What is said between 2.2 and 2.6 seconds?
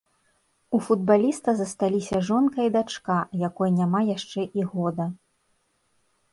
жонка